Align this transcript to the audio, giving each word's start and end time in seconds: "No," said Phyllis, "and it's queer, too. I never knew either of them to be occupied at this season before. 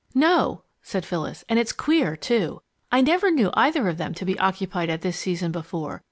"No," 0.15 0.63
said 0.81 1.05
Phyllis, 1.05 1.45
"and 1.47 1.59
it's 1.59 1.71
queer, 1.71 2.15
too. 2.15 2.63
I 2.91 3.01
never 3.01 3.29
knew 3.29 3.51
either 3.53 3.87
of 3.87 3.99
them 3.99 4.15
to 4.15 4.25
be 4.25 4.39
occupied 4.39 4.89
at 4.89 5.01
this 5.03 5.19
season 5.19 5.51
before. 5.51 5.99